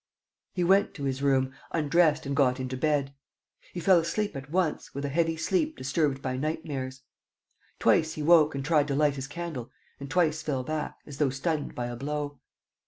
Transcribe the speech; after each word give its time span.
He 0.55 0.63
went 0.63 0.95
to 0.95 1.03
his 1.03 1.21
room, 1.21 1.53
undressed 1.71 2.25
and 2.25 2.35
got 2.35 2.59
into 2.59 2.75
bed. 2.75 3.13
He 3.71 3.79
fell 3.79 3.99
asleep 3.99 4.35
at 4.35 4.49
once, 4.49 4.95
with 4.95 5.05
a 5.05 5.09
heavy 5.09 5.37
sleep 5.37 5.77
disturbed 5.77 6.23
by 6.23 6.37
nightmares. 6.37 7.03
Twice 7.77 8.13
he 8.13 8.23
woke 8.23 8.55
and 8.55 8.65
tried 8.65 8.87
to 8.87 8.95
light 8.95 9.13
his 9.13 9.27
candle 9.27 9.69
and 9.99 10.09
twice 10.09 10.41
fell 10.41 10.63
back, 10.63 10.95
as 11.05 11.19
though 11.19 11.29
stunned 11.29 11.75
by 11.75 11.85
a 11.85 11.95
blow. 11.95 12.39